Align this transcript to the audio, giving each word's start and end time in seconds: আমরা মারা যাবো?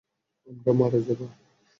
আমরা 0.47 0.71
মারা 0.79 0.99
যাবো? 1.07 1.25